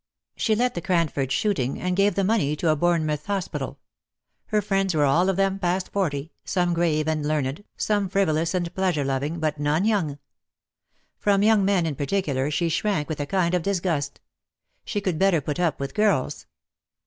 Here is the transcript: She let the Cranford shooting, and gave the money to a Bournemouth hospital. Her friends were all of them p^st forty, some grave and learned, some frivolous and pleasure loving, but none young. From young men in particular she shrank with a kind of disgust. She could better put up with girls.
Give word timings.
She 0.35 0.55
let 0.55 0.73
the 0.73 0.81
Cranford 0.81 1.31
shooting, 1.31 1.79
and 1.79 1.95
gave 1.95 2.15
the 2.15 2.23
money 2.23 2.55
to 2.55 2.69
a 2.69 2.75
Bournemouth 2.75 3.27
hospital. 3.27 3.77
Her 4.47 4.59
friends 4.59 4.95
were 4.95 5.05
all 5.05 5.29
of 5.29 5.35
them 5.35 5.59
p^st 5.59 5.89
forty, 5.89 6.31
some 6.43 6.73
grave 6.73 7.07
and 7.07 7.23
learned, 7.23 7.63
some 7.77 8.09
frivolous 8.09 8.55
and 8.55 8.73
pleasure 8.73 9.03
loving, 9.03 9.39
but 9.39 9.59
none 9.59 9.85
young. 9.85 10.17
From 11.19 11.43
young 11.43 11.63
men 11.63 11.85
in 11.85 11.93
particular 11.93 12.49
she 12.49 12.67
shrank 12.67 13.09
with 13.09 13.19
a 13.19 13.27
kind 13.27 13.53
of 13.53 13.61
disgust. 13.61 14.19
She 14.83 15.01
could 15.01 15.19
better 15.19 15.39
put 15.39 15.59
up 15.59 15.79
with 15.79 15.93
girls. 15.93 16.47